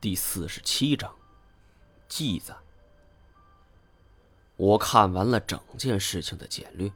[0.00, 1.12] 第四十七章，
[2.08, 2.54] 记载。
[4.54, 6.92] 我看完了整件事情的简略，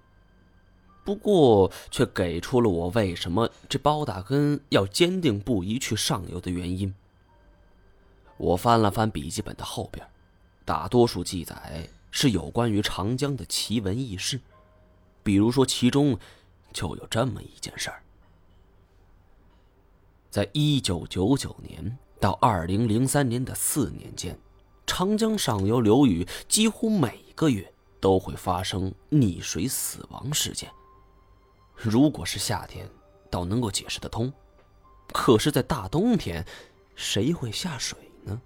[1.05, 6.95] 不过却给出了我为什么这包大根要坚定不移去上游的原因。
[8.37, 10.09] 我翻了翻笔记本的后边，
[10.65, 14.41] 大多数记载是有关于长江的奇闻异事，
[15.25, 16.17] 比如说其中
[16.73, 18.01] 就有这么一件事儿：
[20.31, 21.99] 在一九九九年。
[22.23, 24.39] 到二零零三年的四年间，
[24.87, 30.71] 长江上游流域几乎每个月都会发生溺水死亡事件。
[31.75, 32.89] 如果是夏天，
[33.29, 34.31] 倒能够解释得通；
[35.13, 36.47] 可是，在大冬天，
[36.95, 38.41] 谁会下水呢？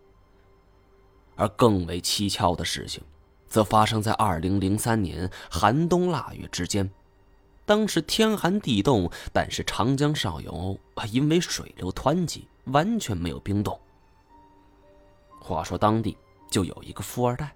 [1.35, 3.05] 而更为蹊跷的事情，
[3.47, 6.91] 则发生在二零零三年寒冬腊月之间。
[7.67, 10.81] 当时天寒地冻，但是长江上游
[11.13, 12.49] 因为水流湍急。
[12.67, 13.79] 完全没有冰冻。
[15.41, 16.17] 话说当地
[16.51, 17.55] 就有一个富二代，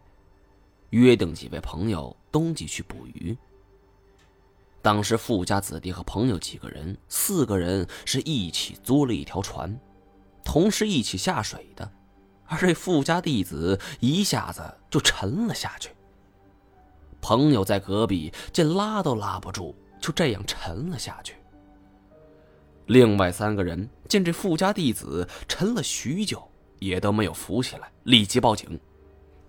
[0.90, 3.36] 约定几位朋友冬季去捕鱼。
[4.82, 9.78] 当时富家子弟和朋友几个人，四个人是一起租了一条船，
[10.44, 11.90] 同时一起下水的。
[12.46, 15.90] 而这富家弟子一下子就沉了下去。
[17.20, 21.36] 朋友在隔壁见拉都拉不住，就这样沉了下去。
[22.90, 26.42] 另外三个人见这富家弟子沉了许久，
[26.80, 28.80] 也都没有浮起来，立即报警，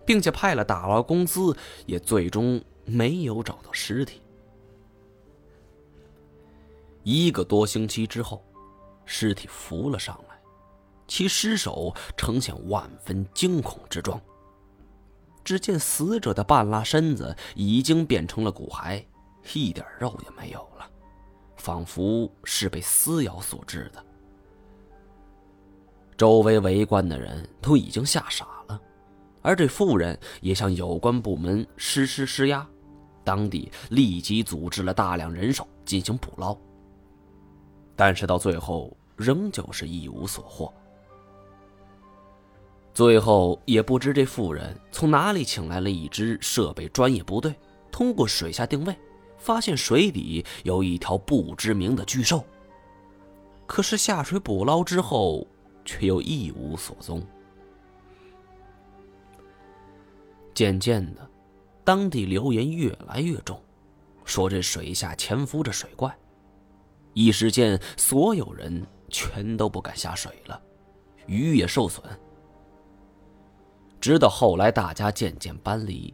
[0.06, 4.22] 并且派了打捞公司，也最终没有找到尸体。
[7.02, 8.46] 一个多星期之后，
[9.06, 10.40] 尸体浮了上来，
[11.08, 14.22] 其尸首呈现万分惊恐之状。
[15.44, 19.04] 只见死者的半拉身子已经变成了骨骸，
[19.56, 20.91] 一点肉也没有了。
[21.62, 24.04] 仿佛是被撕咬所致的。
[26.18, 28.82] 周围围观的人都已经吓傻了，
[29.44, 32.68] 而这妇人也向有关部门实施施压，
[33.24, 36.58] 当地立即组织了大量人手进行捕捞。
[37.96, 40.74] 但是到最后仍旧是一无所获。
[42.92, 47.54] 最后也不知这妇人从哪里请来了一支设备专业部队，
[47.92, 48.96] 通过水下定位。
[49.42, 52.46] 发现水底有一条不知名的巨兽，
[53.66, 55.46] 可是下水捕捞之后，
[55.84, 57.22] 却又一无所踪。
[60.54, 61.28] 渐渐的，
[61.84, 63.60] 当地流言越来越重，
[64.24, 66.16] 说这水下潜伏着水怪，
[67.14, 70.62] 一时间所有人全都不敢下水了，
[71.26, 72.06] 鱼也受损。
[74.00, 76.14] 直到后来，大家渐渐搬离，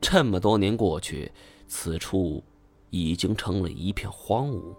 [0.00, 1.32] 这么多年过去，
[1.66, 2.44] 此处。
[2.90, 4.74] 已经成了一片荒芜。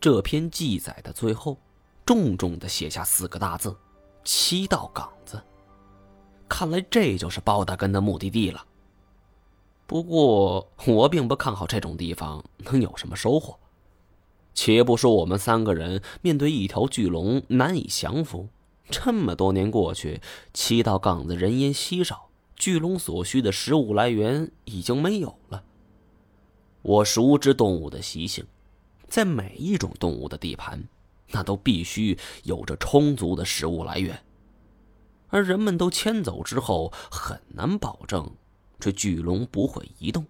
[0.00, 1.58] 这篇记载的最后，
[2.06, 3.76] 重重的写下四个大字
[4.24, 5.42] ：“七道岗子。”
[6.48, 8.64] 看来这就是包大根的目的地了。
[9.86, 13.58] 不过，我并不看好这种地方能有什么收获。
[14.54, 18.48] 且不说我们三个人面对一条巨龙难以降服，
[18.88, 20.20] 这么多年过去，
[20.54, 22.29] 七道岗子人烟稀少。
[22.60, 25.64] 巨龙所需的食物来源已经没有了。
[26.82, 28.44] 我熟知动物的习性，
[29.08, 30.86] 在每一种动物的地盘，
[31.30, 34.22] 那都必须有着充足的食物来源。
[35.28, 38.30] 而人们都迁走之后，很难保证
[38.78, 40.26] 这巨龙不会移动。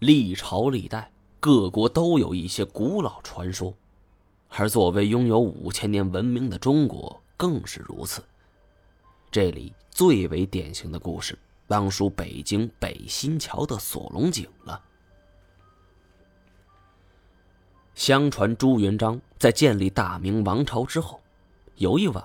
[0.00, 3.72] 历朝历代各国都有一些古老传说，
[4.48, 8.20] 而作为拥有五千年文明的中国，更是如此。
[9.34, 11.36] 这里最为典型的故事，
[11.66, 14.80] 当属北京北新桥的锁龙井了。
[17.96, 21.20] 相传朱元璋在建立大明王朝之后，
[21.74, 22.24] 有一晚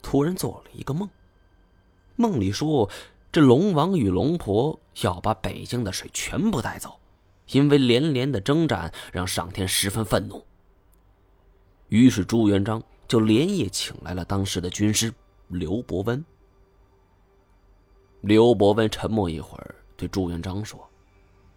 [0.00, 1.06] 突然做了一个梦，
[2.14, 2.88] 梦里说
[3.30, 6.98] 这龙王与龙婆要把北京的水全部带走，
[7.50, 10.42] 因为连连的征战让上天十分愤怒。
[11.90, 15.12] 于是朱元璋就连夜请来了当时的军师
[15.48, 16.24] 刘伯温。
[18.22, 20.84] 刘伯温沉默一会儿，对朱元璋说：“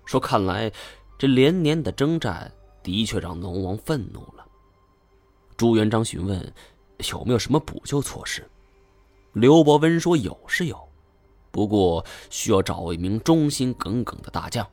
[0.05, 0.71] 说看来
[1.17, 2.51] 这连年的征战
[2.83, 4.45] 的确让龙王愤怒了。”
[5.57, 6.53] 朱元璋询问
[7.11, 8.47] ：“有没有什么补救措施？”
[9.33, 10.87] 刘伯温说：“有是有，
[11.49, 14.67] 不过需要找一名忠心耿耿的大将。”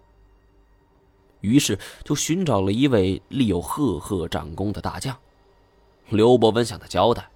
[1.41, 5.17] 于是就寻找了一位立有赫赫战功的大将。
[6.09, 7.29] 刘伯温向他交代：“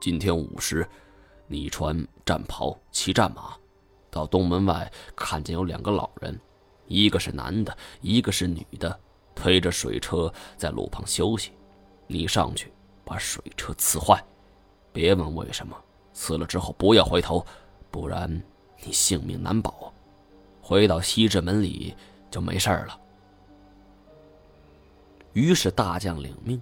[0.00, 0.86] 今天午时。”
[1.48, 3.56] 你穿战袍，骑战马，
[4.10, 6.38] 到东门外看见有两个老人，
[6.86, 8.98] 一个是男的，一个是女的，
[9.34, 11.52] 推着水车在路旁休息。
[12.08, 12.72] 你上去
[13.04, 14.22] 把水车刺坏，
[14.92, 15.76] 别问为什么，
[16.12, 17.44] 刺了之后不要回头，
[17.90, 18.30] 不然
[18.84, 19.92] 你性命难保。
[20.60, 21.94] 回到西直门里
[22.30, 23.00] 就没事了。”
[25.32, 26.60] 于是大将领命，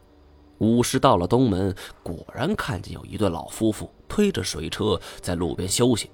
[0.59, 6.11] 武士到了东门，果然看见有一对老夫妇推着水车在路边休息。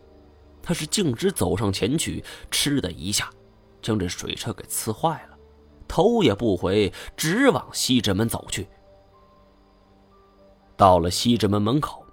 [0.62, 3.30] 他是径直走上前去，嗤的一下，
[3.80, 5.38] 将这水车给刺坏了，
[5.88, 8.68] 头也不回，直往西直门走去。
[10.76, 12.04] 到了西直门门口，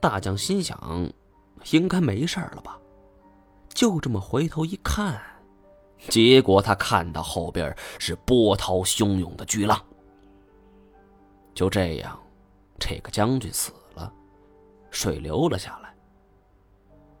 [0.00, 1.10] 大将心想，
[1.70, 2.78] 应该没事了吧？
[3.72, 5.20] 就这么回头一看。
[6.08, 9.80] 结果他看到后边是波涛汹涌的巨浪。
[11.54, 12.18] 就这样，
[12.78, 14.12] 这个将军死了，
[14.90, 15.94] 水流了下来。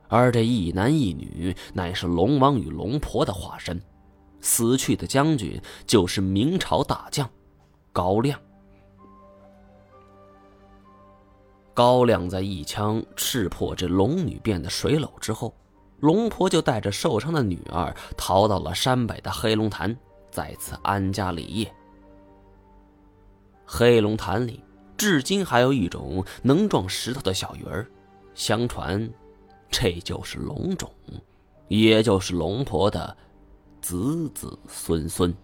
[0.08, 3.80] 而这一男一女乃是龙王与龙婆的化身，
[4.40, 7.28] 死去的将军就是明朝大将
[7.92, 8.38] 高亮。
[11.72, 15.54] 高亮在一枪刺破这龙女变的水篓之后。
[16.00, 19.96] 龙婆就带着受伤的女儿逃到了山北的黑龙潭，
[20.30, 21.74] 在此安家立业。
[23.66, 24.62] 黑龙潭里
[24.96, 27.86] 至今还有一种能撞石头的小鱼儿，
[28.34, 29.10] 相传
[29.70, 30.90] 这就是龙种，
[31.68, 33.16] 也就是龙婆的
[33.80, 35.34] 子子孙孙。